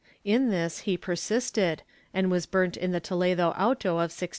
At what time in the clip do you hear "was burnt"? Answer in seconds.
2.31-2.75